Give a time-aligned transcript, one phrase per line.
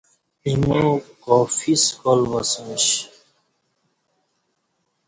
[0.47, 0.83] ایمو
[1.23, 2.85] کافی سکال باسمش